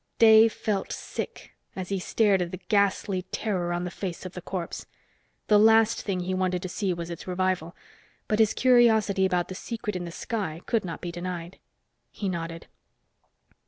[0.17, 4.41] Dave felt sick as he stared at the ghastly terror on the face of the
[4.41, 4.87] corpse.
[5.45, 7.75] The last thing he wanted to see was its revival,
[8.27, 11.59] but his curiosity about the secret in the sky could not be denied.
[12.09, 12.65] He nodded.